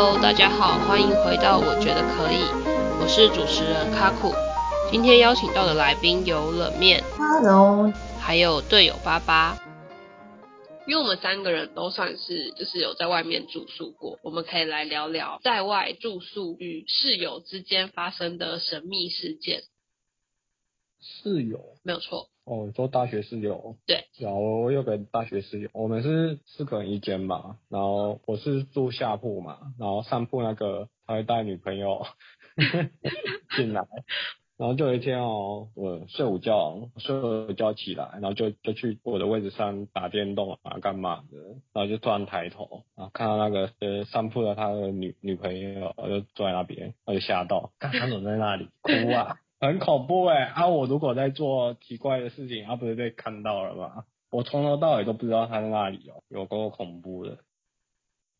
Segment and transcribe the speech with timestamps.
[0.00, 2.38] Hello，大家好，欢迎回到我觉得可以，
[3.00, 4.32] 我是主持人卡库。
[4.92, 9.58] 今天邀请到的来宾有冷面，Hello，还有队友巴巴。
[10.86, 19.64] 因为我们三个人都算是就是有在外面住宿过，我们可以来聊聊在外住宿与室友之间发生的神秘事件。
[21.00, 32.06] 室友没有错哦，做大学室友对，然后我有个大学室友，我们是四个人一间嘛，然后我是住下铺嘛，然后上铺那个他会带女朋友
[33.54, 33.84] 进来，
[34.56, 41.36] 然后就有一天哦，我睡午觉，睡午觉起来，然后就就去我的位置上打电动啊干嘛的，
[41.74, 49.36] 然后就突然抬头，然后看到那个呃上铺的他的女女朋友就坐在那边，我就吓到，看他怎么在那里哭啊。
[49.60, 50.44] 很恐怖哎！
[50.44, 54.04] 啊，我如果在做奇怪的事情，他不是被看到了吗？
[54.30, 57.38] 我从头到尾都不知道他在那里哦，有够恐怖的。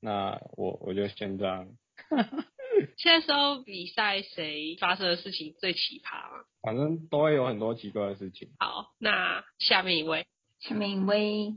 [0.01, 1.69] 那我我就先这样。
[2.97, 6.45] 现在是要比赛谁发生的事情最奇葩吗？
[6.63, 8.51] 反正都会有很多奇怪的事情。
[8.61, 10.27] 好，那下面一位。
[10.61, 11.55] 下面一位。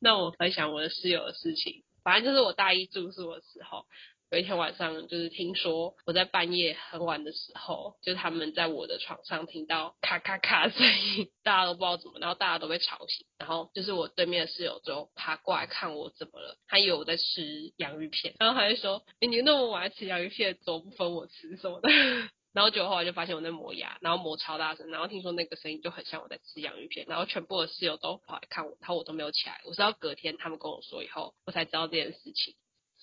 [0.00, 3.84] 那我分享我的室友的事情，反正就是我大一住宿的时候。
[4.30, 10.86] 有一天晚上，就是听说我在半夜很晚的时候，就是他们在我的床上听到咔咔咔声
[11.16, 21.88] 音，大家都不知道怎么，然后大家都被吵醒，然后就是我对面的室友就爬过来看我怎么了，他以为我在吃洋芋片，然后他就说：“欸，你那么晚吃洋芋片，怎么不分我吃什么的？”
[22.54, 32.54] 然后结果后来就发现我在磨牙，然后磨超大声，然后听说那个声音就很像我在吃洋芋片，然后全部的室友都跑来看我，然后我都没有起来，我是要隔天他们跟我说以后，我才知道这件事情。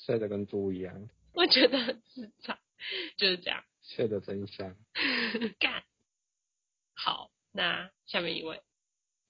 [0.05, 1.09] 睡得跟猪一样。
[1.37, 2.57] 我觉得很智障，
[3.17, 3.63] 就是这样。
[3.83, 4.75] 睡得真香。
[5.59, 5.83] 干。
[6.95, 8.61] 好，那下面一位。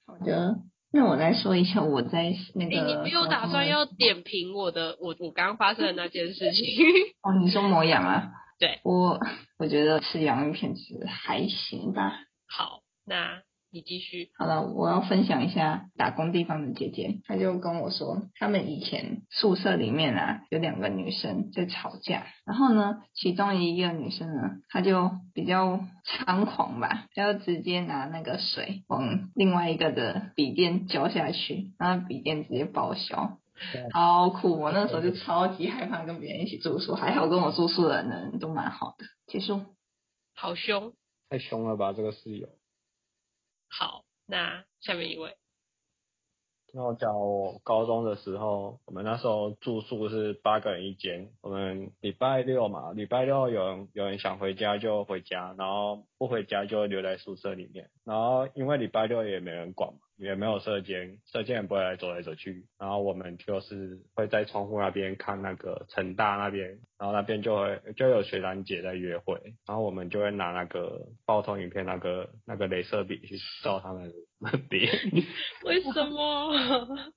[0.06, 0.56] 好的，
[0.92, 2.76] 那我来说一下我在那个。
[2.78, 6.66] 欸、你没有打算要点评我的我我刚发生的那件事情？
[7.22, 8.32] 哦，你说磨牙啊？
[8.58, 8.80] 对。
[8.84, 9.20] 我
[9.60, 12.22] 我觉得吃洋芋片吃还行吧。
[12.48, 13.44] 好，那。
[13.70, 14.30] 你继续。
[14.38, 33.38] 好了，我要分享一下打工地方的姐姐，她就跟我说，他们以前宿舍里面啊，有两个女生在吵架，然后呢，其中一个女生呢，她就比较猖狂吧，她就直接拿那个水往另外一个的笔电浇下去，然后笔电直接报销，
[33.92, 34.58] 好酷！
[34.60, 39.06] 我那时候就超级害怕跟别人一起住宿，还好跟我住宿的人都蛮好的。
[39.28, 39.62] 结束。
[40.36, 40.94] 好凶。
[41.30, 42.48] 太凶了吧，这个室友。
[43.80, 45.36] 好，那下面一位。
[46.74, 51.30] 那我讲我高中的时候，我们那时候住宿是八个人一间。
[51.42, 57.92] 我们礼拜六嘛，礼拜六有人有人想回家就回家，然后不回家就留在宿舍里面。
[58.04, 60.00] 然后因为礼拜六也没人管嘛。
[60.18, 74.92] 也没有射箭，射箭也不会来走来走去，然后我们就是会在窗户那边看那个成大那边，然后那边就会就有学长姐在约会，然后我们就会拿那个爆头影片那个那个镭射笔去照他们那边。
[75.64, 76.52] 为什么？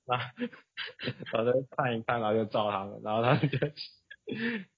[0.06, 0.20] 然
[1.32, 3.58] 后就看一看，然后就照他们，然后他们就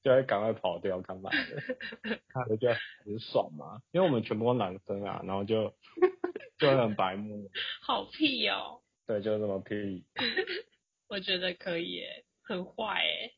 [0.00, 2.68] 就会赶快跑掉干嘛的，看着就
[3.04, 5.74] 很爽嘛，因为我们全部都男生啊，然后就。
[6.58, 7.50] 就很白目，
[7.82, 8.80] 好屁哦！
[9.06, 10.04] 对，就这么屁。
[11.08, 13.32] 我觉得可以耶，很坏耶。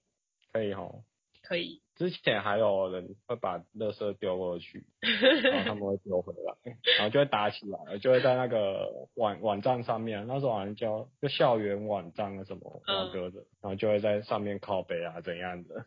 [0.53, 1.05] 可以吼。
[1.43, 1.83] 可以。
[1.97, 15.87] 之前还有人会把垃圾丢过去， 然后他们会丢回来，然后就会打起来，就会在那个网网站上面，那时候好像叫就校园网站啊什么网哥的，然后就会在上面靠北啊怎样的，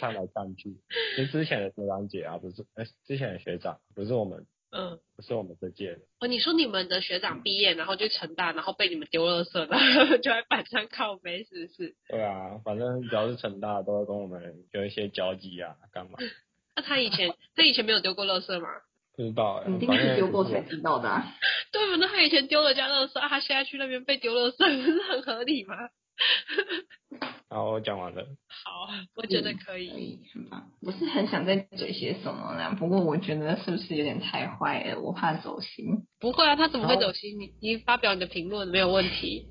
[0.00, 0.76] 看来看去。
[1.16, 4.46] 其实之前的学长姐啊，不是，哎，之前的学长不是我们。
[4.74, 6.26] 嗯，不是我们这届的哦。
[6.26, 11.94] 你说你们的学长毕业，然后就成大，然后被你们丢垃圾，然后就在板上靠背，是不是？
[12.08, 16.18] 对啊，反正只要是成大，都会跟我们有一些交集啊，干嘛？
[16.74, 18.68] 那他以前，他以前没有丢过垃圾吗？
[19.14, 21.22] 不知道哎、一定是丢过才知道的、啊。
[21.70, 21.96] 对嘛？
[22.00, 25.76] 那他以前丢了家垃圾，啊，他现在去那边被丢垃圾，不是很合理吗？
[27.48, 28.26] 好，我讲完了。
[28.48, 30.70] 好，我觉得可以，可以，很棒。
[30.80, 32.74] 我是很想再嘴些什么呢？
[32.78, 35.00] 不过我觉得是不是有点太坏了？
[35.00, 36.06] 我怕走心。
[36.18, 37.38] 不会啊，他怎么会走心？
[37.38, 39.46] 你你发表你的评论没有问题。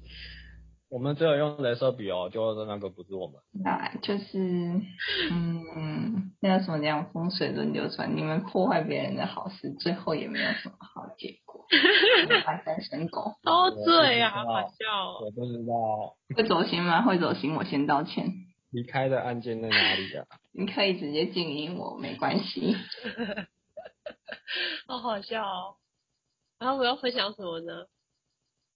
[0.92, 3.40] 我们只有用镭射笔哦，就是那个不是我们。
[3.54, 4.38] 那就是，
[5.32, 11.66] 嗯，那个什么讲风水轮流转，你们破坏别人的好事，最后也没有什么好结果。
[12.66, 13.36] 单身狗。
[13.42, 15.22] 都对呀，好好笑哦。
[15.24, 16.18] 我不知道。
[16.36, 17.04] 会走心吗？
[17.04, 18.28] 会走心，我先道歉。
[18.72, 20.26] 离开的案件在哪里啊？
[20.52, 22.76] 你可以直接静音我，没关系。
[24.88, 25.78] 好好笑哦。
[26.60, 27.86] 然后我要分享什么呢？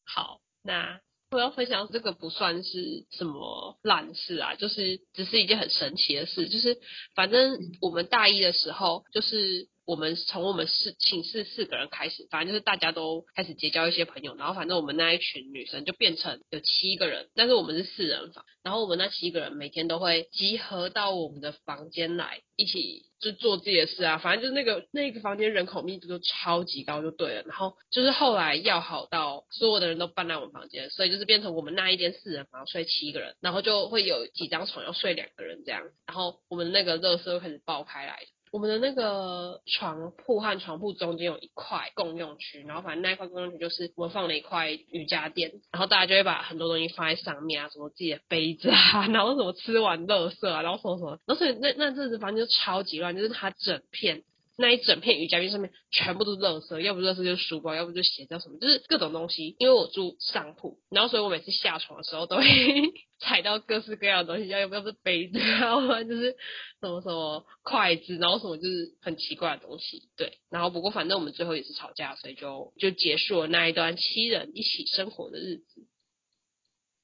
[0.05, 1.01] 好，那。
[1.31, 6.77] 我要分享这个不算是什么烂事啊，就是只是一件很神奇的事，就是
[7.15, 9.67] 反正我们大一的时候，就是。
[9.85, 38.19] 我们从我们四寝室四个人开始，反正就是大家都开始结交一些朋友，然后反正我们那一群女生就变成有七个人，但是我们是四人房，然后我们那七个人每天都会集合到我们的房间来，一起就做自己的事啊，反正就是那个那个房间人口密度就超级高就对了，然后就是后来要好到所有的人都搬来我们房间，所以就是变成我们那一间四人房睡七个人，然后就会有几张床要睡两个人这样，然后我们那个垃圾就开始爆开来。
[38.55, 54.23] 我们的那个床铺和床铺中间有一块共用区，然后反正那一块共用区就是我们放了一块瑜伽垫，然后大家就会把很多东西放在上面啊，什么自己的杯子啊， 然后什么吃完垃圾啊，然后什么什么，然后所以那那阵子反正就超级乱，就是它整片。
[54.57, 59.55] 那一整片瑜伽垫上面全部都是垃圾，要不垃圾就是书包，要不就鞋子什么，就是各种东西。
[59.59, 62.43] 因为我住上铺，然后所以我每次下床的时候都会
[63.19, 66.35] 踩到各式各样的东西，要不要是杯子， 然后就是
[66.79, 70.03] 什么什么筷子，然后什么就是很奇怪的东西。
[70.15, 75.87] 对，然后不过反正我们最后也是吵架，所以就就结束了那一段七人一起生活的日子。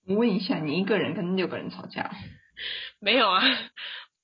[0.07, 2.11] 我问一下，你一个人跟六个人吵架？
[3.01, 3.41] 没有啊。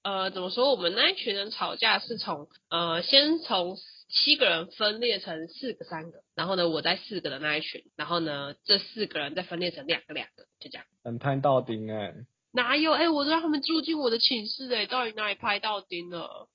[0.07, 0.71] 呃，怎么说？
[0.71, 3.75] 我们那一群人吵架是从呃，先从
[4.07, 10.87] 七个人分裂成四个、三个，然后呢，我在四个的那一群，然后呢，这四个人再分裂成两个、两个，就这样。
[11.03, 12.25] 很拍到钉哎、欸。
[12.51, 12.93] 哪有？
[12.93, 16.47] 哎、欸，我都让他们住进我的寝室哎、欸，到底哪里拍到钉了？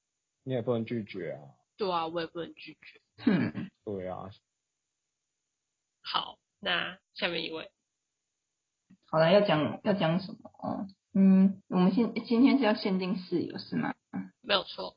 [0.45, 1.41] 你也不能拒绝啊。
[1.77, 3.03] 对啊，我也不能拒绝。
[3.27, 4.31] 嗯，对啊。
[6.01, 7.71] 好，那下面一位。
[9.11, 10.51] 好了，要讲要讲什么？
[10.55, 10.87] 哦。
[10.89, 13.93] 嗯，我们现今天是要限定室友是吗？
[14.43, 14.95] 没有错。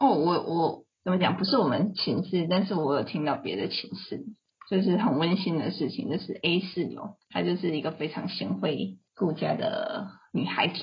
[0.00, 1.36] 哦，我我怎么讲？
[1.36, 4.24] 不是我们寝室，但是我有听到别的寝室，
[4.68, 10.74] 就是很温馨的事情，就是 A 室友，她就是一个非常贤惠顾家的女孩子。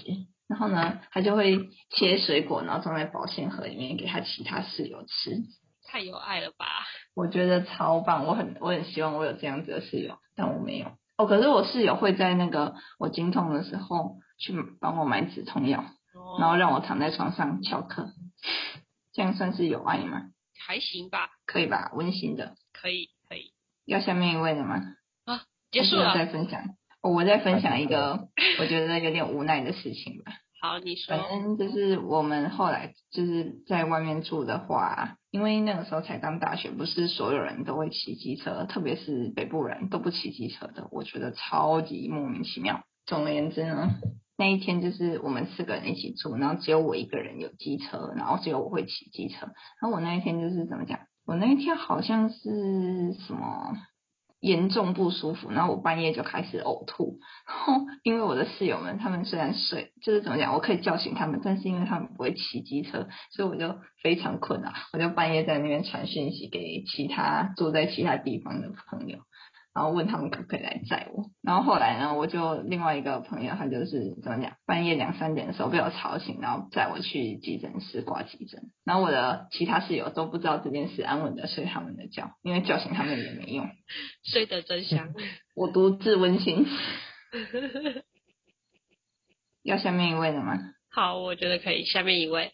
[0.47, 5.43] 然后呢，她就会切水果，然后装在保鲜盒里面给她其他室友吃。
[5.85, 6.65] 太有爱了吧？
[7.15, 10.87] 我觉得超棒，我很我很希望我有这样子的室友，但我没有。
[11.17, 14.15] 哦，可是我室友会在那个我经痛的时候。
[14.39, 15.83] 去帮我买止痛药，
[16.39, 18.13] 然后让我躺在床上翘课，
[19.13, 20.29] 这样算是有爱吗？
[20.65, 22.55] 还行吧，可以吧，温馨的。
[22.73, 23.53] 可以，可以。
[23.85, 24.81] 要下面一位的吗？
[25.25, 25.41] 啊，
[25.71, 26.13] 结束了。
[26.13, 26.63] 再分享，
[27.01, 30.31] 我再分享一个 我觉得有点无奈的事情吧。
[30.61, 31.17] 好，你说。
[31.17, 42.83] 反正就是我们后来就是在外面住的话，因为那个时候才刚大学，不是所有人都会骑机车，特别是北部人都不骑机车的，我觉得超级莫名其妙。
[43.05, 43.89] 总而言之呢。
[44.39, 49.47] 那一天就是我们四个人一起住，然后只有我一个人有机车，然后只有我会骑机车。
[49.81, 51.01] 然后我那一天就是怎么讲？
[51.25, 53.75] 我那一天好像是什么
[54.39, 57.19] 严重不舒服，然后我半夜就开始呕吐。
[57.45, 64.71] 然后因为我的室友们他们虽然睡，就是怎么讲，我可以叫醒他们，但是因为他们不会骑机车，所以我就非常困扰。
[64.93, 69.19] 我就半夜在那边传讯息给其他住在其他地方的朋友。
[69.79, 78.61] 然后问他们可不可以来载我，然后后来呢，我就另外一个朋友，他就是怎么讲，半夜两三点的时候被我吵醒，然后载我去急诊室挂急诊。
[78.83, 83.69] 然后我的其他室友都不知道这件事，安稳的睡他们的觉，因为叫醒他们也没用，
[84.29, 85.13] 睡得真香。
[85.55, 86.67] 我独自温馨。
[89.63, 90.57] 要下面一位了吗？
[90.91, 91.85] 好，我觉得可以。
[91.85, 92.51] 下面一位。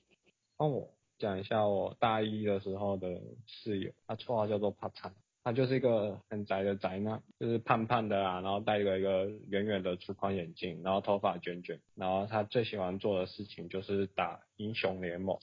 [0.57, 3.07] 帮我讲一下我大一的时候的
[3.47, 5.11] 室友，他绰号叫做帕灿。
[5.45, 15.37] 他就是一个很宅的宅男，就是胖胖的啊，然后戴着一个圆圆的粗框眼镜，然后头发卷卷，然后他最喜欢做的事情就是打英雄联盟，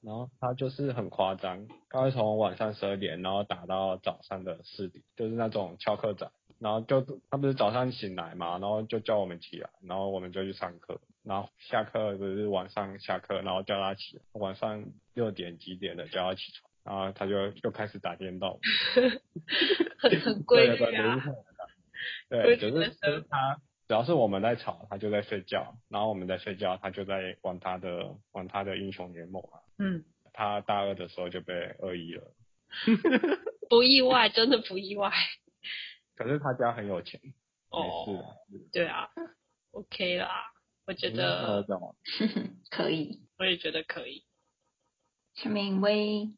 [0.00, 14.84] 然后他就是很夸张，他会从晚上十二点，然后打到早上的四点，就是那种翘课仔，然后就他不是早上醒来嘛，然后就叫我们起来，然后我们就去上课，然后下课不是晚上下课，然后叫他起，晚上
[15.14, 16.67] 六点几点的叫他起床。
[16.88, 18.58] 然后他就又开始打电动，
[20.00, 21.22] 很很规律啊。
[22.30, 29.60] 对， 就是就是他，只要是我们在吵，他就在睡觉；然后我们在睡觉，他就在玩他的玩他的英雄联盟啊。
[29.78, 30.02] 嗯。
[30.32, 31.52] 他大二的时候就被
[31.82, 32.32] 二一了。
[33.68, 35.12] 不意外，真的不意外。
[36.16, 37.20] 可是他家很有钱。
[37.68, 38.24] 哦。
[38.72, 39.10] 对啊。
[39.72, 40.52] OK 啦，
[40.86, 41.66] 我觉得。
[42.70, 43.20] 可以。
[43.36, 44.24] 我也觉得可以。
[45.34, 46.30] 下面一位。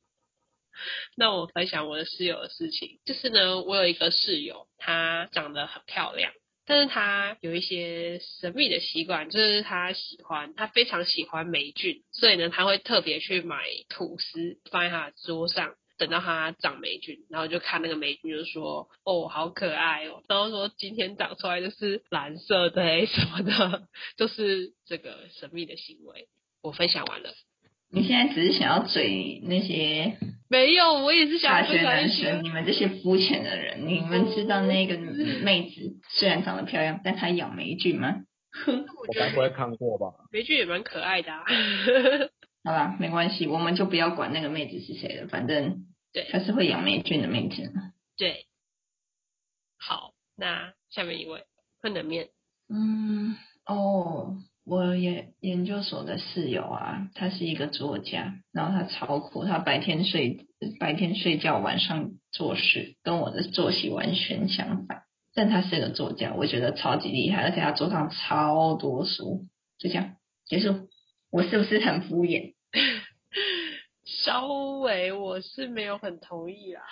[1.16, 6.32] 那我分享我的室友的事情，就是呢，我有一个室友，她长得很漂亮，
[6.66, 26.28] 但是她有一些神秘的习惯，就是她喜欢，她非常喜欢霉菌，所以呢，她会特别去买吐司放在她的桌上，等到它长霉菌，然后就看那个霉菌，就说哦，好可爱哦，然后说今天长出来就是蓝色的什么的，就是这个神秘的行为。
[26.62, 27.34] 我分享完了。
[27.92, 30.16] 你现在只是想要嘴那些？
[30.50, 38.16] 没有，我也是想要大学男生，你们这些肤浅的人，你们知道那个妹子虽然长得漂亮，但她养霉菌吗？
[38.66, 40.08] 我该不会看过吧？
[40.32, 41.44] 霉菌也蛮可爱的啊。
[42.64, 47.72] 好吧，没关系，我们就不要管那个妹子是谁了，反正对，她是会养霉菌的妹子。
[48.16, 48.46] 对，
[49.78, 51.44] 好，那下面一位
[51.80, 52.28] 喷冷面。
[52.68, 54.36] 嗯，哦。
[54.70, 60.46] 我研研究所的室友啊，他是一个作家，然后他超酷，他白天睡
[60.78, 65.02] 白天睡觉，晚上做事，跟我的作息完全相反。
[65.34, 69.48] 但他是个作家，我觉得超级厉害，而且他桌上超多书。
[69.76, 70.14] 就这样
[70.46, 70.88] 结束，
[71.32, 72.54] 我是不是很敷衍？
[74.04, 76.82] 稍微，我是没有很同意啦。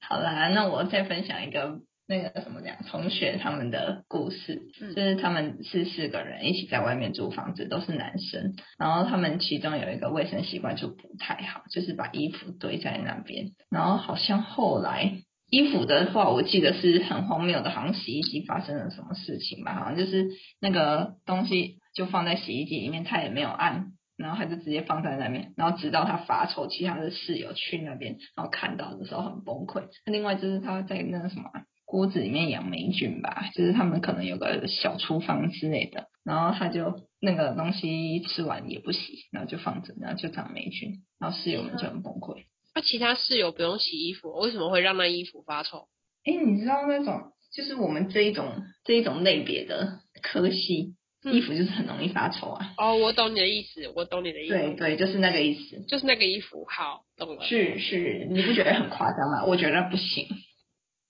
[0.00, 1.80] 好啦，那我再分享一个。
[2.10, 8.52] 那个什么讲，同学他们的故事，就是他们是四个人一起在外面租房子，都是男生。
[8.80, 13.52] 然后他们其中有一个卫生习惯就不太好，就是把衣服堆在那边。
[13.70, 15.18] 然后好像后来
[15.50, 29.84] 衣服的话，我记得是很荒谬的，好像洗衣机发生了什么事情吧，好像就是那个东西就放在洗衣机里面，他也没有按，然后他就直接放在那边，然后直到他发臭，其他的室友去那边，然后看到的时候很崩溃。
[30.06, 31.44] 另外就是他在那个什么。
[31.90, 42.44] 锅子里面养霉菌吧，就是他们可能有个小厨房之类的，然后他就那个东西吃完也不洗，然后就放着，然后就长霉菌，然后室友们就很崩溃。
[42.76, 45.88] 那、啊、其他室友不用洗衣服，为什么会让那衣服发臭？
[46.24, 50.94] 哎，你知道那种就是我们这一种这一种类别的科系，
[51.24, 52.72] 嗯、衣服就是很容易发臭啊。
[52.78, 54.54] 哦，我懂你的意思，我懂你的意思。
[54.54, 57.44] 对对，就是那个意思，就是那个衣服，好，懂了。
[57.44, 59.44] 是是，你不觉得很夸张吗？
[59.44, 60.28] 我觉得不行。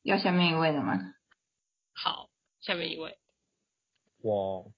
[0.02, 0.98] 要下面一位的吗？
[1.94, 2.30] 好，
[2.60, 3.18] 下面一位。
[4.22, 4.72] 我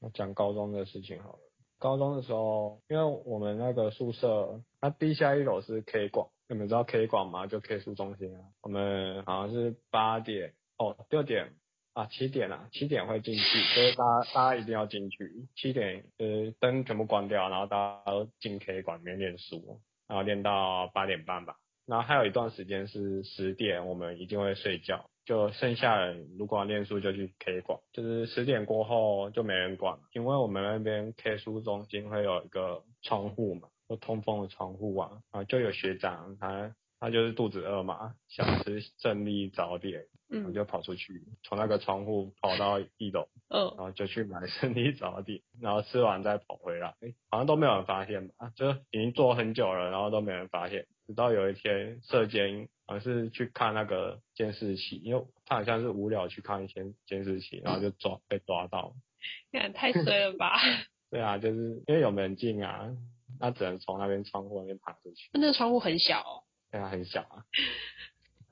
[0.00, 1.38] 我讲高中的事情好了。
[1.78, 7.46] 高中的时候，因为我们那个宿舍，它地下一楼是 K 馆，你们知道 K 馆吗？
[7.46, 8.40] 就 K 书中心啊。
[8.62, 11.54] 我们好像是八点哦，六点
[11.92, 15.46] 啊，七点啊，七点会进去，所以大家大家一定要进去。
[15.54, 21.56] 七点呃灯全部关掉，然后大家都进 K 馆里面念书，然后念到八点半吧。
[21.86, 25.08] 然后还有一段时间是十点，我们一定会睡觉。
[25.24, 50.86] 就剩下人如果要念书就去 K 馆，就是十点过后就没人管了，因为我们那边 K 书中心会有一个窗户嘛，就通风的窗户啊，啊就有学长他他就是肚子饿嘛，想吃胜利早点，嗯，我就跑出去从那个窗户跑到一楼，嗯，然后就去买胜利早点，然后吃完再跑回来，哎，好像都没有人发现吧，就已经坐很久了，然后都没人发现。
[51.06, 58.94] 直到有一天，射监好像是去看那个监视器，因为他好像是无聊去看一些监视器，然后就抓被抓到。
[59.52, 60.58] 那太衰了吧？
[61.10, 62.90] 对啊，就是因为有门禁啊，
[63.38, 65.30] 那只能从那边窗户那边爬出去。
[65.32, 66.42] 那个窗户很小哦。
[66.70, 67.44] 对啊，很小啊。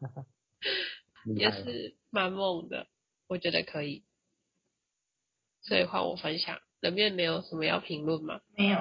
[1.37, 2.87] 也是蛮猛的，
[3.28, 4.04] 我觉得可以。
[5.62, 8.40] 所以换我分享，里面没有什么要评论吗？
[8.56, 8.78] 没有。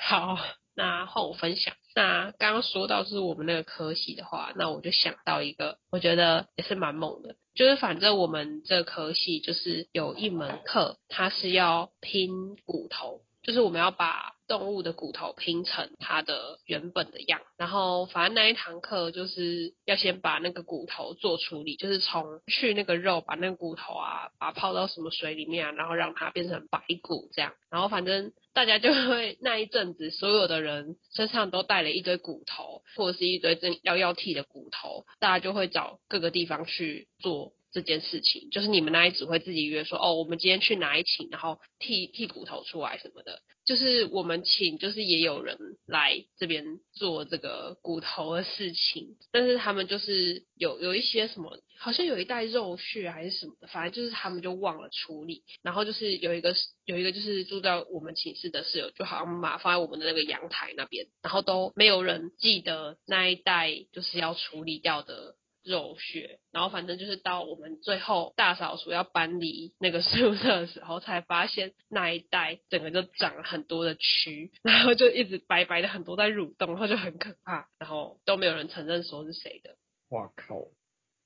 [0.00, 0.36] 好，
[0.74, 1.74] 那换我分享。
[1.94, 14.37] 那刚刚说到是我们那个科系的话，那我就想到一个，我觉得也是蛮猛的，就是反正我们这科系就是有一门课，它是要拼骨头，就是我们要把。
[14.48, 37.52] 动物的骨头拼成它的原本的样，然后反正那一堂课就是要先把那个骨头做处理，就是从去那个肉，把那个骨头啊，把它泡到什么水里面，然后让它变成白骨这样，然后反正大家就会那一阵子，所有的人身上都带了一堆骨头，或者是一堆真要要剔的骨头，大家就会找各个地方去做。
[37.78, 43.40] 这件事情就是你们那一组会自己约说哦，我们今天去哪一请，然后剔剔骨头出来什么的。
[43.64, 55.44] 就是我们请，就是也有人来这边做这个骨头的事情，但是他们就是有有一些什么，好像有一袋肉屑还是什么的，反正就是他们就忘了处理。
[55.62, 65.36] 然后就是有一个有一个就是住在我们寝室的室友，就好像把放在我们的那个阳台那边，然后都没有人记得那一袋就是要处理掉的。
[65.68, 79.76] 肉血，然后反正就是到我们最后大扫除要搬离那个 宿舍的时候，才发现那一带整个就长了很多的蛆，然后就一直白白的很多在蠕动，然后就很可怕，然后都没有人承认说是谁的。
[80.08, 80.68] 哇靠！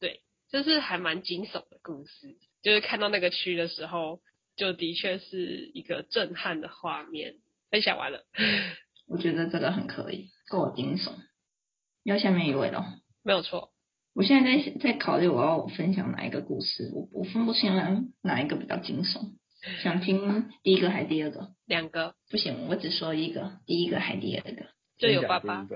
[0.00, 0.20] 对，
[0.50, 4.20] 就是还蛮惊悚的故事，就是看到那个蛆的时候，
[4.56, 7.36] 就的确是一个震撼的画面。
[7.70, 8.26] 分享完了，
[9.08, 11.14] 我觉得这个很可以，够惊悚。
[12.02, 12.84] 要下面一位了，
[13.22, 13.71] 没有错。
[14.14, 19.32] 我现在在在考虑我要分享哪一个故事，我我分不清了哪一个比较惊悚。
[19.82, 21.52] 想听第一个还是第二个？
[21.66, 22.14] 两个。
[22.30, 24.66] 不行，我只说一个，第一个还是第二个？
[24.98, 25.66] 就有爸爸。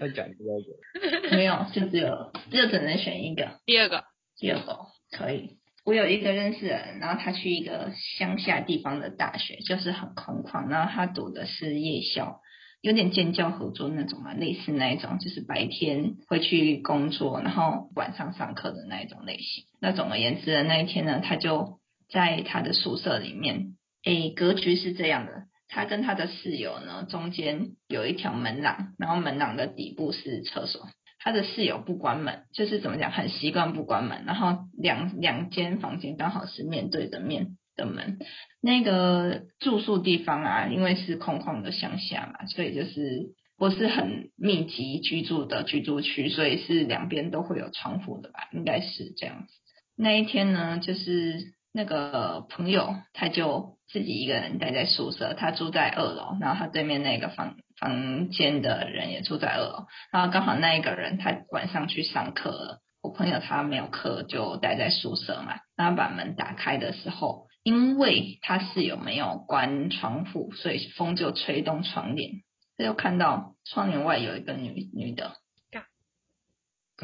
[0.00, 1.28] 他讲第二个。
[1.36, 3.60] 没有，就只有，就只能选一个。
[3.66, 4.04] 第二个。
[4.38, 4.78] 第二个
[5.10, 5.58] 可以。
[5.84, 12.40] 我有一个认识的人，然后他去一个乡下地方的大学，就是很空旷，然后他读的是夜校。
[12.80, 19.64] 有点建教合作那种嘛，类似那一种，就是白天会去工作，然后晚上上课的那一种类型。
[19.80, 30.88] 那总而言之的那一天呢，他就在他的宿舍里面，诶，格局是这样的，他跟他的室友呢，中间有一条门廊，然后门廊的底部是厕所。
[31.20, 38.18] 他的室友不关门，就是怎么讲，很习惯不关门，然后两两间房间刚好是面对着面的门，
[38.60, 49.54] 那个住宿地方啊，因为是空旷的乡下嘛，所以就是不是很密集居住的居住区，所以是两边都会有窗户的吧，应该是这样子。
[49.96, 67.47] 那一天呢，就是那个朋友他就自己一个人待在宿舍，他住在二楼，然后他对面那个房房间的人也住在二楼，然后刚好那一个人他晚上去上课了，我朋友他没有课就待在宿舍嘛，然后把门打开的时候。
[67.68, 72.42] 因为他室友没有关窗户，所以风就吹动窗帘，
[72.78, 75.36] 他就看到窗帘外有一个女女的，
[75.70, 75.84] 干，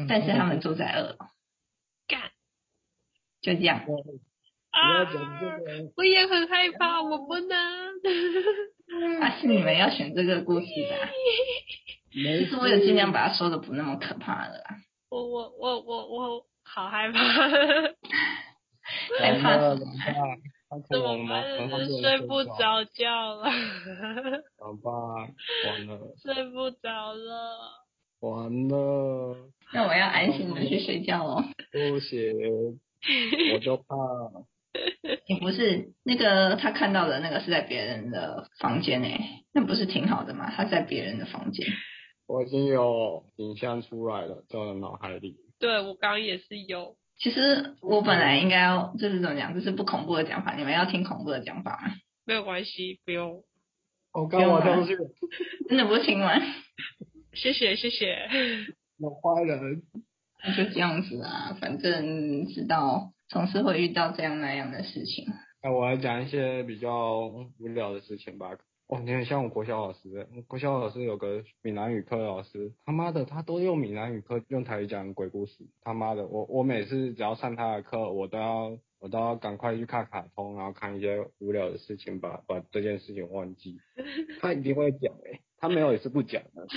[0.09, 1.17] 但是他们住在二楼，
[2.07, 2.31] 干，
[3.43, 3.85] 就这样。
[4.71, 5.05] 啊！
[5.95, 7.55] 我也很害怕，我不能。
[9.21, 11.09] 啊，是你们要选这个故事的，啊，
[12.11, 14.77] 其实我有尽量把它说的不那么可怕的啦。
[15.09, 17.19] 我我我我我好害怕，
[19.21, 19.85] 害怕什么？
[20.89, 21.43] 怎么办？
[22.01, 23.43] 睡不着觉了。
[24.59, 24.91] 好吧，
[25.67, 25.99] 完了。
[26.21, 27.85] 睡不着了。
[28.21, 29.49] 完了。
[29.73, 31.43] 那我要安心的去睡觉哦。
[31.71, 32.79] 不行，
[33.53, 33.85] 我就怕。
[35.29, 40.51] 你不是那个他看到的那个是在别人的房间诶，那不是挺好的吗？
[40.55, 41.65] 他在别人的房间。
[42.27, 45.37] 我已经有影像出来了，在我的脑海里。
[45.59, 46.97] 对，我刚刚也是有。
[47.17, 50.55] 其实我本来应该要就是怎么讲，就是不恐怖的讲法。
[50.55, 51.93] 你们要听恐怖的讲法吗？
[52.25, 53.43] 没有关系，不用。
[54.13, 54.97] 我刚我都是
[55.69, 56.31] 真的不听吗？
[57.33, 58.27] 谢谢谢谢。
[58.99, 59.83] 老坏人。
[60.47, 65.25] 那就这样子啊，反正知道总是会遇到这样那样的事情。
[65.63, 68.51] 那我来讲一些比较无聊的事情吧。
[68.87, 83.79] 哦，你很像我国小老师，国小老师有个闽南语课老师，他妈的，他都用闽南语课用台语讲鬼故事，他妈的，我我每次只要上他的课，我都要我都要赶快去看卡通，然后看一些无聊的事情，把把这件事情忘记。
[84.39, 86.67] 他一定会讲诶、欸，他没有也是不讲的。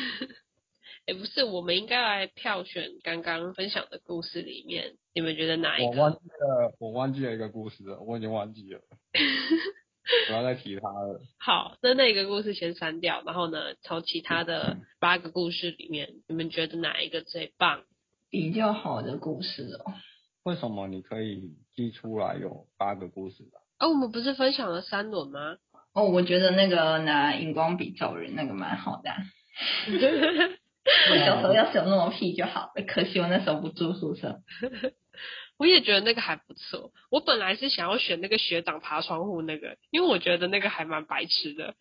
[1.05, 5.91] 哎、欸，不是，我们应该来票选刚刚分享的故事里面，你们觉得哪一个？
[5.91, 8.81] 我忘记了，我忘记了一个故事了，我已经忘记了。
[10.27, 11.21] 不要再提他了。
[11.39, 17.83] 好，那那个故事先删掉，然后呢，从其他的八个故事里面，你们觉得哪一个最棒？
[18.31, 19.95] 比较好的故事哦。
[20.45, 23.59] 为什么你可以记出来有八个故事的？
[23.79, 25.57] 哦，我们不是分享了三轮吗？
[25.93, 29.11] 哦，我觉得那个拿荧光笔找人那个蛮好的。
[31.11, 34.41] 我小时候要是有那么屁就好了，可惜我那时候不住宿舍。
[35.59, 36.93] 我也觉得那个还不错。
[37.11, 41.75] 我本来是想要选那个学长爬窗户那个，因为我觉得那个还蛮白痴的。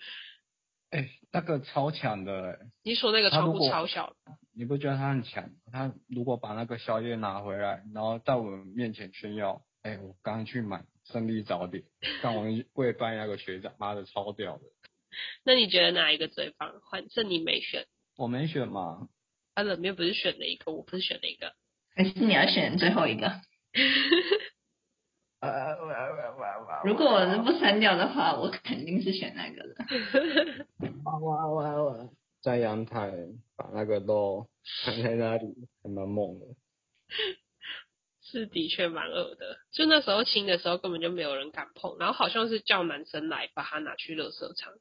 [0.89, 2.59] 哎、欸，那个超强的哎、欸！
[2.83, 4.15] 你说那个窗户超小的，
[4.55, 5.49] 你不觉得他很强？
[5.71, 11.83] 他如果把那个宵夜拿回来，然后在我们面前炫耀，哎、欸，我刚去买胜利早点，
[12.23, 14.63] 让我们跪拜那个学长，妈的超屌的。
[15.43, 16.73] 那你觉得哪一个最棒？
[16.89, 17.85] 反正你没选，
[18.15, 19.09] 我没选嘛。
[19.55, 21.53] 他冷面不是选了一个，我不是选了一个，
[21.93, 23.41] 还是你要选最后一个？
[26.84, 29.75] 如果我是不删掉的话，我肯定是选那个的。
[31.03, 32.10] 哇哇哇哇！
[32.41, 33.12] 在阳台
[33.56, 34.47] 把那个都
[34.86, 35.53] 藏在那里，
[35.84, 36.45] 还蛮猛的。
[38.21, 44.73] 是的确蛮恶的，就那时候清的时候根本就没有人敢碰，然后好像是叫男生来把它拿去垃圾场，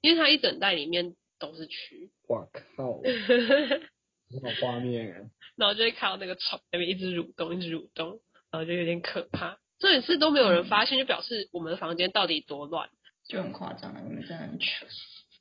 [0.00, 2.10] 因为它一整袋里面都是蛆。
[2.28, 3.00] 哇靠！
[4.30, 5.30] 这种画面。
[5.56, 8.20] 然后就会看到那个虫那边一直蠕动，一直蠕动。
[8.50, 12.88] 然后就有点可怕，这一次都没有人发现，就表示我们的房间到底多乱，
[13.28, 14.00] 就很夸张了。
[14.00, 14.86] 你们真的很糗。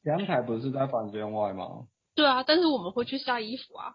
[0.03, 1.87] 阳台不是在房间外吗？
[2.15, 3.93] 对啊，但是我们会去晒衣服啊。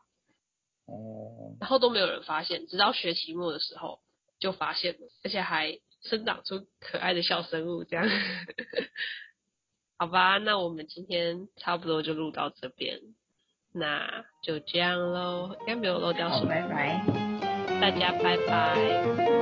[0.87, 1.57] 哦。
[1.61, 4.01] 然后都没有人发现，直到学期末的时候
[4.39, 8.09] 就发现了，而且还生长出可爱的小生物，这样。
[9.99, 13.01] 好吧，那我们今天差不多就录到这边。
[13.73, 16.49] 那就这样喽，应该没有漏掉什么。
[16.49, 17.01] 拜拜，
[17.81, 19.38] 大家拜拜。